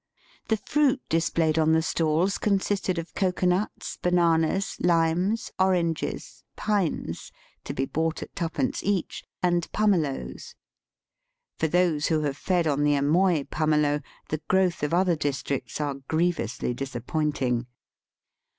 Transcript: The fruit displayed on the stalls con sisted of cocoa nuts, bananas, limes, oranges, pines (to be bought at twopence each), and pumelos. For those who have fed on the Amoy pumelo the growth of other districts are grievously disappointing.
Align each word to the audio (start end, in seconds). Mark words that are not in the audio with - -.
The 0.47 0.57
fruit 0.57 0.99
displayed 1.09 1.59
on 1.59 1.73
the 1.73 1.83
stalls 1.83 2.39
con 2.39 2.57
sisted 2.57 2.97
of 2.97 3.13
cocoa 3.13 3.45
nuts, 3.45 3.99
bananas, 4.01 4.75
limes, 4.79 5.51
oranges, 5.59 6.43
pines 6.55 7.31
(to 7.65 7.73
be 7.75 7.85
bought 7.85 8.23
at 8.23 8.35
twopence 8.35 8.83
each), 8.83 9.23
and 9.43 9.71
pumelos. 9.73 10.55
For 11.59 11.67
those 11.67 12.07
who 12.07 12.21
have 12.21 12.35
fed 12.35 12.65
on 12.65 12.83
the 12.83 12.95
Amoy 12.95 13.43
pumelo 13.51 14.01
the 14.29 14.41
growth 14.47 14.81
of 14.81 14.91
other 14.91 15.15
districts 15.15 15.79
are 15.79 15.93
grievously 16.07 16.73
disappointing. 16.73 17.67